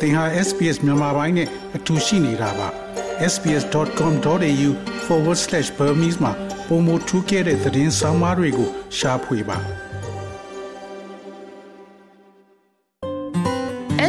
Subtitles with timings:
[0.00, 2.68] သင်ဟာ SPS မြန်မာပိုင်းနဲ့အတူရှိနေတာပါ
[3.32, 6.32] sbs.com.au/burmese မှာ
[6.68, 8.68] ပုံမထူးခဲ့တဲ့သတင်းစာမားတွေကို
[8.98, 9.58] ရှားဖွေပါ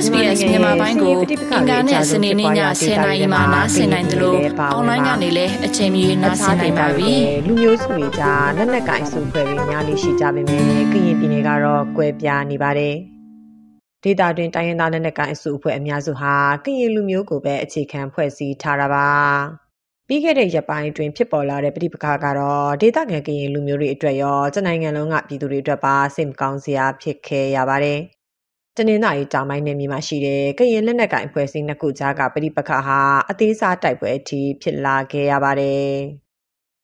[0.04, 1.14] SBS မြန်မာပိုင်းကို
[1.54, 2.52] အင်ကာနဲ့စနေနေ့ည
[2.82, 4.40] 10:00နာရီမှနားဆင်နိုင်တယ်လို့
[4.74, 7.14] အွန်လိုင်းကနေလည်းအချိန်မီနားဆင်နိုင်ပါပြီ။
[7.46, 10.96] လူမျိုးစုတွေကြားလက်နက်ကင်စုဖွဲ့ပြီးများလေးရှိကြပေမဲ့ကရင်ပြ
[11.26, 12.98] ည်နယ်ကတော့ကွဲပြားနေပါတယ်။
[14.04, 19.08] ဒေတာတွင်တိုင်းရင်းသားလက်နက်ကင်စုအဖွဲ့အများစုဟာကရင်လူမျိုးကိုပဲအခြေခံဖွဲ့စည်းထားတာပါ။
[20.08, 28.00] ပြီးခဲ့တဲ့ရက်ပိုင်းတွင်ဖြစ်ပေါ်လာတဲ့ပြည်ပခါကတော့ဒေသခံကရင်လူမျိုးတွေအတွက်ရောကျနိုင်ငံလုံးကပြည်သူတွေအတွက်ပါစိတ်မကောင်းစရာဖြစ်ခဲ့ရပါတယ်။
[28.78, 35.90] တနင်္သာရီတောင်ပိုင်းနယ်မြေမှာရှိတဲ့ကရင်လက်နက်ကိုင်အဖွဲ့အစည်းနှစ်ခုကြားကပြည်ပခါဟာအသေးစားတိုက်ပွဲအထိဖြစ်လာခဲ့ရပါတယ်။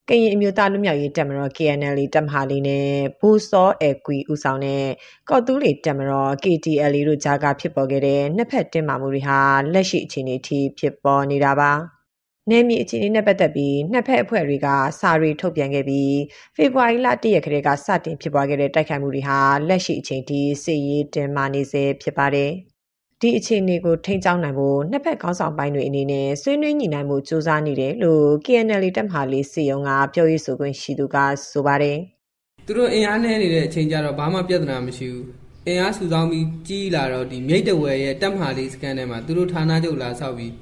[0.10, 4.86] ကရင်အမျိုးသားလူမျိုးရေးတပ်မတော် KNL တပ်မဟာလေးနဲ့ဘူစောအကွီဦးဆောင်တဲ့
[5.30, 9.40] ကော့တူးလီတပ်မတော် KTL တို့ကြားကဖြစ်ပေါ်ခဲ့တဲ့နှစ်ဖက်တင်းမာမှုတွေဟာ
[9.74, 11.72] လက်ရှိအခြေအနေထိဖြစ်ပေါ်နေတာပါ။
[12.50, 14.68] နယ်မြေအခြေအနေနဲ့ပတ်သက်ပြီးနှစ်ဖက်အဖွဲ့တွေက
[15.00, 16.16] စာရီထုတ်ပြန်ခဲ့ပြီး
[16.56, 22.52] ဖေဖော်ဝါရီလ၁ရက်ခရဲကစတင်ဖြစ်ပွားခဲ့တဲ့တိုက်ခိုက်မှုတွေဟာလက်ရှိအချိန်ထိစစ်ရေးတင်မာနေစေဖြစ်ပါတယ်။
[23.22, 31.16] ဒီအခြေအနေကိုထိန်းကျောင်းနိုင်ဖို့နှစ်ဖက်ခေါင်းဆောင်ပိုင်းတွေအနေနဲ့ဆွေးနွေးညှိနှိုင်းမှုစူးစမ်းနေတယ်လို့ KNL တပ်မဟာလေးစီယုံကပြောရေးဆိုခွင့်ရှိသူက
[31.52, 31.98] ဆိုပါတယ်။
[32.66, 35.26] သူတို့အင်အားနည်းနေတဲ့အချိန်ကျတော့ဘာမှပြဿနာမရှိဘူး။
[35.68, 40.54] အင်အားစုဆောင်းပြီးကြီးလာတော့ဒီမြိတ်တဝယ်ရဲ့တပ်မဟာလေးစကန်ထဲမှာသူတို့ဌာနချုပ်လာဆောက်ပြီး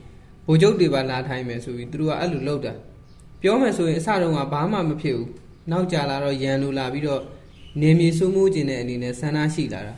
[0.48, 2.74] ဗိုလ်ချုပ်တွေပါလာထိုင်မယ်ဆိုပြီးသူတို့ကအဲ့လိုလုပ်တာ
[3.42, 5.30] ပြောမယ်ဆိုရင်အစတုန်းကဘာမှမဖြစ်ဘူး
[5.72, 7.22] နောက်ကြလာတော့ရန်လိုလာပြီးတော့
[7.82, 9.96] နေမြေစိုးမိုးခြင်းတဲ့အနေနဲ့ဆန္ဒရှိလာတာ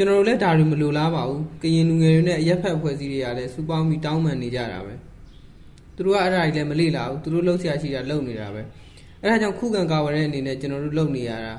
[0.00, 4.94] ကျွန်တော်တို့လည်းဒါတွေမလိုလားပါဘူးကရင်လူငယ်တွေနဲ့အရက်ဖက်ဖွဲ့စည်းတွေကလည်းစူပေါင်းပြီးတောင်းပန်နေကြတာပဲ
[5.94, 8.62] သူတို့ကအဲ့ဒါတွေလည်းမလေ့လာဘူးသူတို့လှုပ်ရှားရှိတာလုပ်နေတာပဲ
[9.22, 11.54] အဲ့ဒါကြောင့်ခုခံကာဝယ်တဲ့အနေနဲ့ကျွန်တော်တို့လုပ်နေရတာ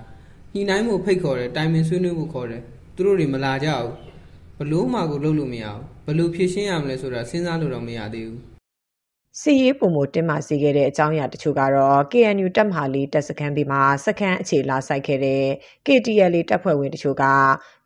[0.53, 2.62] ညှိနှိုင်းမှုဖိတ်ခေါ်တယ်တိုင်ပင်ဆွေးနွေးမှုခေါ်တယ်
[2.95, 3.92] သူတို့တွေမလာကြဘူး
[4.58, 8.50] ဘလို့မှကိုလုပ်လို့မရဘူးဘလို့ဖြည့်ရှင်းရမလဲဆိုတာစဉ်းစားလို့တော့မရသေးဘူး
[9.40, 15.44] စီရေးပုံမတင်မာစေခဲ့တဲ့အကြောင်းအရာတချို့ကတော့ KNU တပ်မဟာလေးတပ်စခန်းပြီးမှာစခန်းအခြေလာဆိုင်ခဲ့တဲ့
[15.86, 17.25] KTL တပ်ဖွဲ့ဝင်တချို့က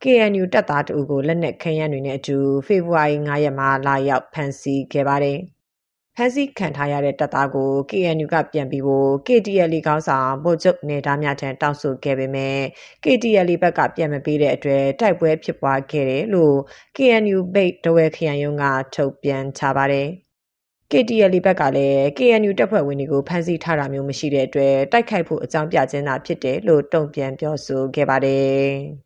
[0.04, 5.40] KNU တပ်သားတအုပ်ကိုလက်နက်ခဲယမ်းတွေနဲ့အတူဖေဖော်ဝါရီ9ရက်မှာလာရောက်ဖမ်းဆီးခဲ့ပါတယ်။
[6.16, 12.58] ဖမ်းဆီးခံထားရတဲ့တပ်သားကို KNU ကပြန်ပြီးဖို့ KTL ခေါင်းဆောင်ဗိုလ်ချုပ်နေသားများထံတောင်းဆိုခဲ့ပေမဲ့
[13.04, 16.58] KTL ဘက်ကပြန်မပေးတဲ့အတွက်တိုက်ပွဲဖြစ်ပွားခဲ့တယ်လို့
[16.96, 20.10] KNU ဘိတ်တဝဲခရိုင်ရုံးကထုတ်ပြန်ချပါတယ်။
[20.92, 28.60] KTL ဘက်ကလည်း KNU တပ်ဖွဲ့ဝင်တွေကိုဖမ်းဆီးထားတာမျိုးမရှိတဲ့အတွက်တိုက်ခိုက်ဖို့အကြောင်းပြခြင်းသာဖြစ်တယ်လို့တုံ့ပြန်ပြောဆိုခဲ့ပါတယ်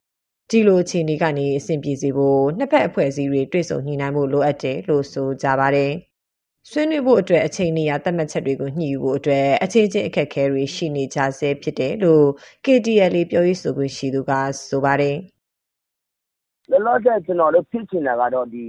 [0.50, 5.92] ။ဒီလိုအခြေအနေကနေအဆင်ပြေစေဖို့နှစ်ဖက်အဖွဲ့အစည်းတွေတွေ့ဆုံညှိနှိုင်းဖို့လိုအပ်တယ်လို့ဆိုကြပါတယ်။
[6.70, 12.26] ဆွေးနွေးဖို့အတွက်အချိန်နေရသတ်မှတ်ချက်တွေကိုညှိယူဖို့အတွက်အခြေချင်းအခက်အခဲတွေရှိနေကြဆဲဖြစ်တယ်လို့
[12.66, 14.32] KTL ပြောရေးဆိုခွင့်ရှိသူက
[14.68, 15.18] ဆိုပါတယ်။
[16.72, 18.66] လောလောဆယ်ကျွန်တော်တို့ဖြစ်ချင်တာကတော့ဒီ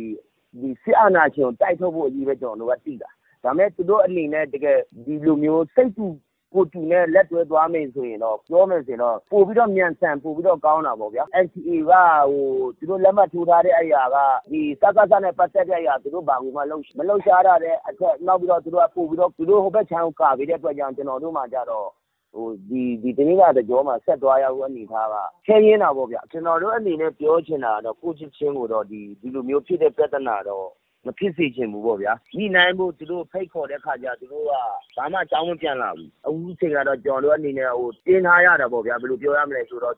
[0.58, 3.08] ဒီစစ်အာဏာရှင်ကိုတိုက်ထုတ်ဖို့အကြီးပဲကျွန်တော်တို့ကသိတာ။
[3.44, 6.06] ဒါပေမဲ့သူတို့အနေနဲ့တကယ်ဒီလိုမျိုးစိတ်တူ
[6.54, 11.92] ကိုတူနဲ့လက်တွဲသွားမယ်ဆိုရင်တော့ပြောမယ်ဆိုရင်တော့ပိုပြီးတော့မြန်ဆန်ပိုပြီးတော့ကောင်းတာပေါ့ဗျာ။ NCA က
[12.30, 12.46] ဟို
[12.78, 14.16] သူတို့လက်မှတ်ထိုးထားတဲ့အရာက
[14.50, 21.88] ဒီစကစနဲ့ပတ်သက်တဲ့အရာသူတို့ဘာမှမလုပ်မလုပ်ရှားတာတဲ့အထက်နောက်ပြီးတော့သူတို့ကပို့ပြီးတော့သူတို့ဟိုဘက်ခြမ်းကိုကာပေးတဲ့အတွက်ကြောင့်ကျွန်တော်တို့မှကြတော့
[22.34, 25.14] ဟိုဒီဒီတနည်းကတကြောမှာဆက်သွားရဖို့အနေထားက
[25.46, 30.68] ခဲရင်းတာပေါ့ဗျာကျွန်တော်တို့အနေနဲ့ပြောချင်တာတော့ကိုချစ်ချင်းကိုတော့ဒီဒီလိုမျိုးဖြစ်တဲ့ပြဿနာတော့
[31.06, 34.52] မဖြစ်စေချင်ဘူးပေါ့ဗျာ။ညှိနှိုင်းဖို့သူတို့ဖိတ်ခေါ်တဲ့အခါကျသူတို့က
[34.96, 37.70] ဘာမှအကြောင်းမပြန်လာဘူး။အခုချိန်ကတော့ကျနော်တို့အနေနဲ့
[38.06, 39.96] တင်းထားရတာပေါ့ဗျာ။ဘယ်လိုပြောရမလဲဆိုတော့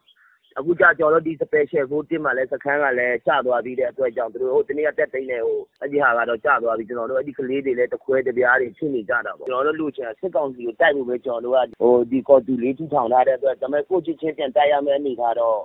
[0.59, 5.43] အခုကျကျနော်တို့ဒီ Special Forces မှာလည်းစခန်းကလည်းကျသွားပြီးတဲ့အတွက်ကြောင့်သူတို့တနေ့ကတက်သိမ်းတယ်
[5.83, 11.59] အဲဒီဟာကတော့ကျသွားပြီ။ကျနော်တို့အဲဒီကလေးတွေလည်းတကွဲတပြားတွေဖြစ်နေကြတာပေါ့။ကျနော်တို့လိုချင်တာစစ်ကောင်စီကိုတိုက်ဖို့ပဲကျနော်တို့က
[12.11, 15.59] ဒီကော်တူလေးထူထောင်ထားတဲ့အတွက်ဒါပေမဲ့ကိုယ့်အချင်းချင်းပြန်တိုက်ရမယ့်အနေအထားတော့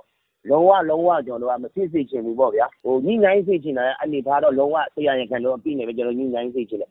[0.50, 6.90] လုံးဝလုံးဝကျွန်တော်တို့ကမဖြစ်စေချင်ဘူးပေါ့ဗျာဟိုညှိနှိုင်းစေချင်တဲ့အနေထားတော့လုံးဝဆရာရင်ခံတော့ပြီးနေပဲကျွန်တော်ညှိနှိုင်းစေချင်တယ်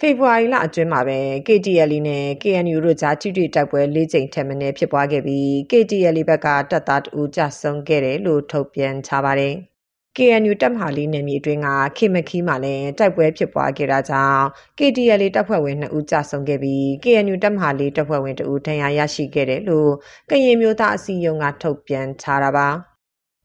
[0.00, 9.54] ဖေဖော်ဝါရီလအတွင်းမှာပဲ KTL နဲ့ KNU တို့ကြား ထိတွေ့တိုက်ပွဲ ၄ ကြိမ်ထက်မနည်းဖြစ်ပွားခဲ့ပြီး KTL ဘက်က တပ်သားတဦးကြဆုံးခဲ့တယ်လို့ ထုတ်ပြန်ထားပါတယ်။
[10.16, 14.44] KNU တပ်မဟာလေးနယ်မြေအတွင်းက ခေမခီးမှာလည်း တိုက်ပွဲဖြစ်ပွားခဲ့တာကြောင့်
[14.78, 19.90] KTL တပ်ဖွဲ့ဝင်2ဦးကြာဆုံးခဲ့ပြီး KNU တပ်မဟာလေးတပ်ဖွဲ့ဝင်2ဦး ဒဏ်ရာရရှိခဲ့တယ်လို့
[20.30, 22.68] ကရင်မျိုးသားအစည်းအရုံးက ထုတ်ပြန်ထားတာပါ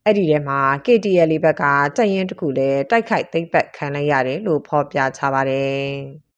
[0.06, 1.64] အဲ့ဒီထဲမှာ KTL ဘက်က
[1.96, 6.29] တပ်ရင်းတစ်ခုလည်း တိုက်ခိုက်သိမ်းပတ်ခံလိုက်ရတယ်လို့ ဖော်ပြထားပါတယ်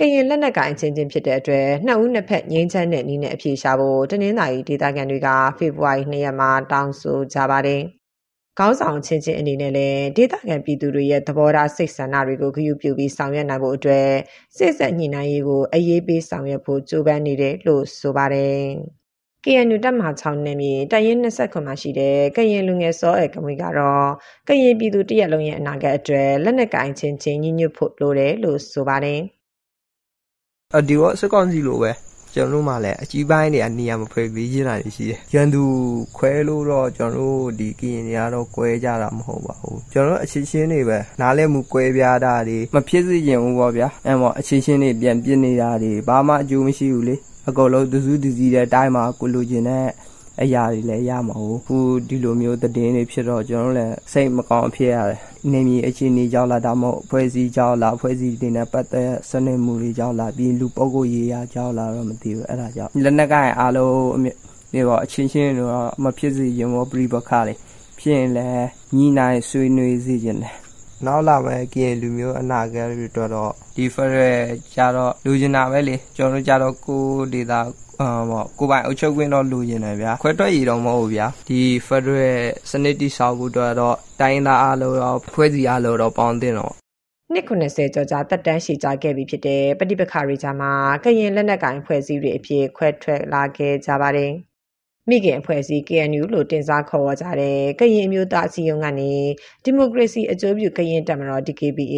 [0.00, 5.28] ကရင်လက်နက်ကိုင်ချင်းချင်းဖြစ်တဲ့အတွက်နှစ်ဦးနှစ်ဖက်ငင်းချမ်းတဲ့နည်းနဲ့အပြေရှာဖို့တနင်္သာရီဒေသခံတွေက
[5.58, 7.82] ဖေဖော်ဝါရီ2ရက်မှာတောင်းဆိုကြပါတယ်။
[8.58, 14.08] ခေါင်းဆောင်ချင်းချင်းအနေနဲ့လည်းဒေသခံပြည်သူတွေရဲ့သဘောထားစိတ်ဆန္ဒတွေကိုဂရုပြုပြီးဆောင်ရွက်နိုင်ဖို့အတွက်
[14.56, 18.62] စစ်ဆက်ညှိနှိုင်းရေးကိုအရေးပေးဆောင်ရွက်ဖို့ကြိုးပမ်းနေတယ်လို့ဆိုပါတယ်
[19.44, 24.08] KNU တပ်မဟာ6နယ်မြေတရင်29မှာရှိတဲ့ကရင်လူငယ်စောအဲကမွေကတော့
[24.48, 29.22] ကရင်ပြည်သူတရက်လုံးရဲ့အနာဂတ်အတွက်လက်နက်ကင်ချင်းချင်းညှိညွတ်ဖို့လိုတယ်လို့ဆိုပါတယ်။
[30.76, 31.92] အဒီတော့စကောင်စီလိုပဲ
[32.34, 35.62] ကျွန်တော်တို့မှလည်းအကြီးပိုင်းတွေကနေရာမဖွဲ့ပေးရတာရှိတယ်။ရန်သူ
[36.16, 47.16] ခွဲလို့တော့ကျွန်တော်တို့ဒီကရင်တွေကတော့ကွဲကြတာမဟုတ်ပါဘူး။ကျွန်တော်တို့အချင်းချင်းတွေပဲနားလဲမှုကွဲပြားတာတွေမဖြစ်စေချင်ဘူးပေါ့ဗျာ။အဲ့မော်အချင်းချင်းတွေပြန်ပြစ်နေတာတွေဘာမှအကျိုးမရှိဘူးလေ။
[47.48, 49.86] အကုန်လုံးသူစုသူစည်းတဲ့အတိုင်းမှာကိုလိုချင်တဲ့
[50.40, 51.76] အရာတွေလည်းရမှာဟုတ်ခု
[52.08, 55.18] ဒီလိုမျိုးသတင်းတွေဖြစ်တော့ကျွန်တော်လည်းစိတ်မကောင်းဖြစ်ရတယ်
[55.52, 63.94] နေမြေအခြေအနေကြောင့်လားဒါမှမဟုတ်ဖွဲ့စည်းကြောင့်လားဖွဲ့စည်းတွေနဲ့ပတ်သက်စနစ်မှုတွေကြောင့်လားပြီးလူပုဂ္ဂိုလ်ရေးရာကြောင့်လားတော့မသိဘူးအဲ့ဒါကြောင့်လက်နက်ကိုင်အားလုံး
[64.24, 67.54] ဒီတော့အချင်းချင်းတော့မဖြစ်စေရင်ဘောပြိပခါလေ
[67.98, 70.54] ဖြစ်ရင်လည်းညီနိုင်ဆွေးနွေးစေခြင်းတယ်
[71.06, 74.30] နောက်လာမဲ့ကရင်လူမျိုးအနာဂတ်တွေတော့ဒီဖရဲ
[74.74, 77.02] ကြတော့လူကျင်တာပဲလေကျွန်တော်တို့ကြတော့ကို
[77.32, 77.60] ဒေတာ
[78.00, 82.36] အာပေါ့ကိုပိုင်အုပ်ချုပ်ခွင့်တော့လိုချင်တယ်ဗျာခွဲထွက်ရည်တော့မဟုတ်ဘူးဗျာဒီ Federal
[82.70, 86.72] စနစ်တိဆောက်ဖို့အတွက်တော့တိုင်းသားအားလုံးတော့ဖွဲ့စည်းအားလုံးတော့ပေါင်းတင်တော့
[87.32, 90.72] နှစ်90ကျော်ကြာတက်တန်းရှိကြခဲ့ပြီဖြစ်တဲ့ပဋိပက္ခတွေကြားမှာ
[91.04, 94.32] ကရင်လက်နက်ကိုင်ဖွဲ့စည်းတွေအဖြစ်ခွဲထွက်လာခဲ့ကြပါတယ်။
[95.08, 99.12] မိခင်အဖွဲ့အစည်း KNU လို့တင်စားခေါ်ဝေါ်ကြတဲ့ ကရင်မျိုးသားအစည်းအရုံးကနေ
[99.64, 101.96] ဒီမိုကရေစီအကျိုးပြု ကရင်တပ်မတော် DKBA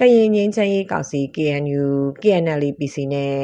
[0.00, 1.84] ကရင်ငင်းချမ်းရေးကောင်စီ KNU
[2.22, 3.36] KNL PC နဲ့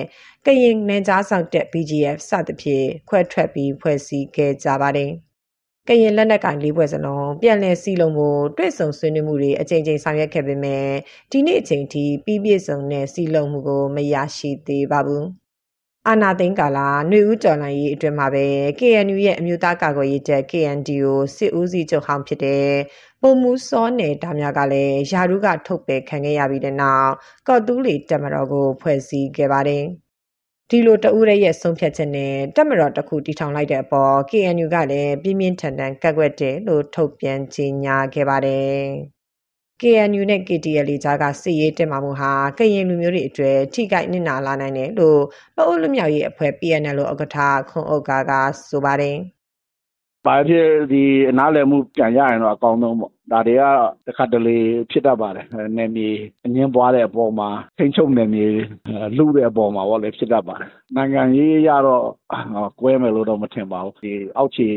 [0.47, 5.11] ကရင်နယ်ကြားဆောင်တက် BGF စသဖြင့် ခွဲထွက်ပြီး ဖွဲ့စည်းခဲ့ကြပါတယ်။
[5.88, 10.87] ကရင်လက်နက်ကင်လေးဘွဲ့စလုံး ပြန်လည်စီလုံးမှုတွေ့ဆုံဆွေးနွေးမှုတွေ အကြိမ်ကြိမ်ဆောင်ရွက်ခဲ့ပေမဲ့
[11.31, 15.26] ဒီနေ့အချိန်ထိ ပြီးပြည့်စုံတဲ့စီလုံးမှုကို မရရှိသေးပါဘူး။
[16.08, 18.47] အာနာသိန်းကာလာຫນွေဦးတော်လှန်ရေးအတွင်းမှာပဲ
[18.79, 22.69] KNU ရဲ့အမျိုးသားကာကွယ်ရေးတပ် KNDO စစ်ဦးစီးချုပ်ဟောင်းဖြစ်တဲ့
[23.23, 27.11] ပုံမူစောနယ်တာများကလည်းယာရုကထုတ်ပယ်ခံခဲ့ရပြီးတဲ့နောက်
[27.49, 29.85] ကော့တူးလီတပ်မတော်ကို ဖွဲ့စည်းခဲ့ပါတယ်။
[30.70, 38.81] ဒီလိုတဦးရဲ့ဆုံးဖြတ်ချက်နဲ့တပ်မတော်တစ်ခုတီထောင်လိုက်တဲ့အပေါ် KNU ကလည်းပြင်းပြင်းထန်ထန်ကန့်ကွက်တယ်လို့ထုတ်ပြန်ကြေညာခဲ့ပါတယ်။
[39.81, 45.21] KNU နဲ့ KTL ကြားကစစ်ရေးတင်မာမှုဟာကရင်လူမျိုးတွေအတွေ့ထိခိုက်နစ်နာလာနိုင်တယ်လို့
[45.56, 47.38] ပအိုးလူမျိုးရေးအဖွဲ့ PNL လို့ဥက္ကဋ္ဌ
[47.71, 48.32] ခွန်ဥက္ကာက
[48.69, 49.17] ဆိုပါတယ်။
[50.27, 53.62] ဘာဖြစ်ဒီအနားလည်မှုပြန်ရရင်တော့အကောင်းဆုံးပေါ့။ဒါတွေက
[54.06, 54.59] တခါတလေ
[54.91, 55.47] ဖြစ်တတ်ပါတယ်။
[55.77, 56.09] နယ်မြေ
[56.44, 57.49] အငင်းပွားတဲ့အပေါ်မှာ
[57.79, 58.47] ထိန်းချုပ်နယ်မြေ
[59.17, 62.05] လူတဲ့အပေါ်မှာပေါ့လေဖြစ်တတ်ပါတယ်။နိုင်ငံရေးရတော့
[62.81, 64.69] ကွဲမယ်လို့တော့မထင်ပါဘူး။ဒီအောက်ခြေ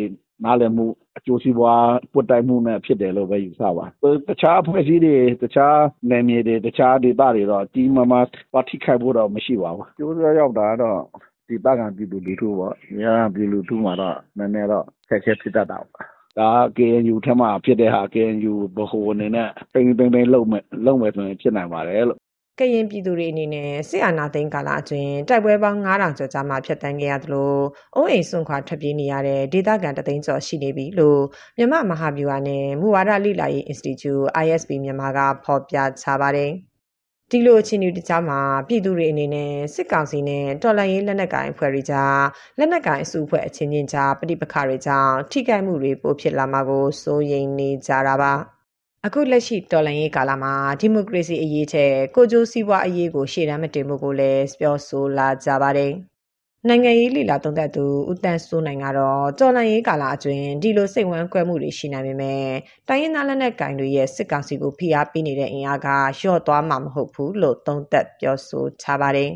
[0.44, 0.85] နားလည်မှု
[1.18, 5.77] အကျိုးစီးပွားပွတ်တိုက်မှုနဲ့ဖြစ်တယ်လို့ပဲယူဆပါတယ်။တခြားအဖွဲ့အစည်းတွေတခြား
[6.09, 11.00] နယ်မြေတွေတခြားဒေသတွေတော့ကြီးမားမားသွားထိခိုက်ဖို့တော့မရှိပါဘူး။ကျိုးရောက်တာကတော့
[11.47, 16.06] ဒေသခံပြည်သူလူထုပေါ့။ဒေသခံပြည်သူလူထုမှာတော့နည်းနည်းတော့အခက်အခဲဖြစ်တတ်တာပေါ့။
[16.39, 22.19] ဒါက KNU ထဲမှာဖြစ်တဲ့ဟာ KNU ဗဟိုအနေနဲ့ထိန်းထိန်းသိမ်းသိမ်းလုပ်မယ်ဆိုရင်ဖြစ်နိုင်ပါတယ်လို့
[22.59, 27.53] ကရင်ပြည်သူတွေအနေနဲ့စစ်အာဏာသိမ်းကာလအတွင်းတိုက်ပွဲပေါင်း9000ကျော်ကြာမှဖျက်ဆီးခဲ့ရသလို
[27.95, 31.21] အိုးအိမ်စွန့်ခွာထွက်ပြေးနေရတဲ့ဒေသခံတသိန်းကျော်ရှိနေပြီလို့
[31.57, 36.51] မြမမဟာဗျူဟာနဲ့မူဝါဒလိလာရေး Institute ISP မြန်မာကဖော်ပြချပါတယ်။
[37.31, 42.21] ဒီလိုအခြေအနေတကြားမှာပြည်သူတွေအနေနဲ့စစ်ကောင်စီနဲ့တော်လှန်ရေးလက်နက်ကိုင်အဖွဲ့တွေကြား
[42.57, 48.33] လက်နက်ကိုင်အစုအဖွဲ့အချင်းချင်းကြားပဋိပက္ခတွေကြောင့်ထိခိုက်မှုတွေပိုဖြစ်လာမှာကိုစိုးရိမ်နေကြတာပါ။
[49.07, 55.91] အခုလက်ရှိတော်လှန်ရေးကာလမှာဒီမိုကရေစီအရေးထက်ကိုကျိုးစည်းပွားအရေးကိုရှေ့တန်းမတင်မှုကိုလည်းပြောဆိုလာကြပါတယ်။
[56.67, 62.45] နိုင်ငံရေးလီလာသုံးသက်သူဦးတန်းစိုးနိုင်ကတော့တော်လှန်ရေးကာလအတွင်းဒီလိုစိတ်ဝမ်းကွဲမှုတွေရှိနိုင်ပေမဲ့
[62.88, 65.88] တိုင်းရင်းသားလက်နက်ကင်တွေရဲ့စစ်ကောင်စီကိုဖိအားပေးနေတဲ့အင်အားက
[66.19, 69.29] လျော့သွားမှာမဟုတ်ဘူးလို့သုံးသပ်ပြောဆိုထားပါတယ်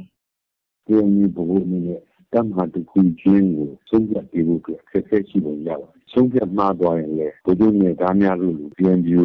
[0.87, 9.21] ။ဒီမျိုးဘဝနဲ့ တမဟာတခုချင်းကိုဆုံးဖြတ်ပေးဖို့အခက်အခဲရှိပုံရပါတယ်။ဆုံးဖြတ်မှားသွားရင်လည်းဗိုလ်ချုပ်နဲ့သားများတို့လို PNU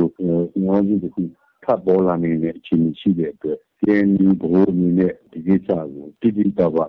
[0.64, 1.23] ငေါစုတခု
[1.64, 6.80] ထပ်ပေါ်လာနေတဲ့အခြေအနေရှိတဲ့အတွက် PNU ဘိုးအနေနဲ့ဒီကိစ္စကိုတိတိကျကျ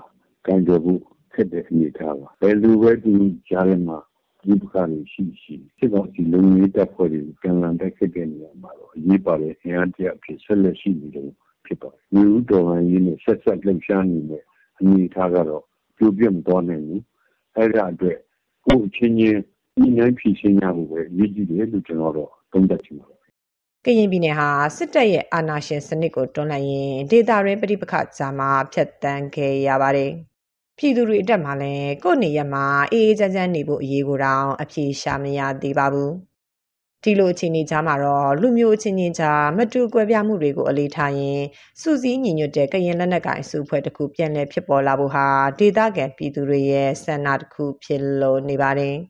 [0.45, 1.01] ကန်ကြဖို့
[1.33, 3.13] ခက်တဲ့အနေအထားပါ။ဘယ်လိုပဲဒီ
[3.49, 3.99] ကြားထဲမှာ
[4.43, 11.29] ဒီပကားတွေရှိရှိစစ်တော်စီလုံရေးတပ်ဖွဲ့တွေပြန်လည်တိုက်ခိုက်တဲ့နေရာမှာတော့အရေးပါတဲ့အင်အားတရားဖြစ်ဆက်လက်ရှိနေတယ်
[11.65, 14.43] ဖြစ်ပါတယ်။မြို့တော်ဟန်ရေးနဲ့ဆက်ဆက်လှုပ်ရှားနေတဲ့
[14.79, 15.63] အနေအထားကတော့
[16.03, 17.01] ပြိုပြတ်မသွားနိုင်ဘူး
[17.55, 18.17] အဲ့ဒါအတွက်
[18.65, 19.39] ကိုယ်ချင်းချင်း
[19.75, 23.19] ဒီနိုင်ဖြည့်ရှင်းရဖို့ပဲရည်ကြည်တယ်လို့ကျွန်တော်တော့သုံးသပ်ချင်ပါတယ်
[23.85, 30.11] ကရင်ပြည်နယ်ဟာစစ်တပ်ရဲ့အာဏာရှင်စနစ်ကိုတွန်းလှန်ရင်းဒေသရင်းပြိပခကြားမှာဖျက်ဆီးခဲ့ရပါတယ်။
[30.77, 36.11] ပြည်သူတွေအတက်မှာလည်းကိုယ့်နေရမှာအေးအေးချမ်းချမ်းနေဖို့အရေးကိုတောင်အပြေရှာမရသေးပါဘူး။
[37.03, 41.41] ဒီလိုအခြေအနေကြားမှာတော့လူမျိုးချင်းချင်းကြားမတူကွဲပြားမှုတွေကိုအလေးထားရင်
[41.81, 45.25] စူးစီးညီညွတ်တဲ့ကရင်လက်နက်ကိုင်စုဖွဲ့တစ်ခုပြန်လည်ဖြစ်ပေါ်လာဖို့ဟာ
[45.59, 48.95] ဒေသခံပြည်သူတွေရဲ့ဆန္ဒတစ်ခုဖြစ်လို့နေပါတယ်။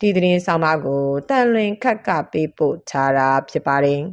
[0.00, 4.02] ဒီသတင်းဆောင်မကိုတန်လွင်ခက်ကပေးပို့ထားတာဖြစ်ပါတယ်။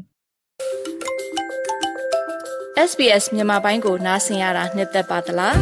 [2.89, 5.55] SBS မြန်မာပိုင်းကိုနားဆင်ရတာနှစ်သက်ပါတလား။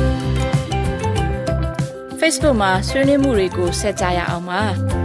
[2.19, 4.63] Facebook မှာဆွေးနွေးမှုတွေကိုဆက်ကြရအောင်ပါ။